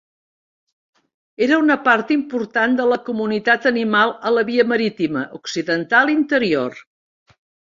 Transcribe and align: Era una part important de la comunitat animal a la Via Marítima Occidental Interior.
Era 1.47 1.59
una 1.63 1.75
part 1.87 2.13
important 2.15 2.73
de 2.79 2.87
la 2.93 2.97
comunitat 3.09 3.67
animal 3.73 4.15
a 4.31 4.33
la 4.39 4.47
Via 4.49 4.67
Marítima 4.73 5.27
Occidental 5.41 6.15
Interior. 6.19 6.83